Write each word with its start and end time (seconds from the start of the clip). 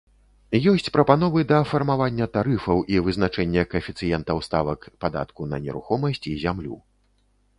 Ёсць 0.71 0.87
прапановы 0.95 1.41
да 1.51 1.57
фармавання 1.73 2.25
тарыфаў 2.37 2.79
і 2.95 3.03
вызначэння 3.09 3.65
каэфіцыентаў 3.75 4.37
ставак 4.47 4.89
падатку 5.05 5.41
на 5.51 5.57
нерухомасць 5.67 6.25
і 6.33 6.37
зямлю. 6.45 6.75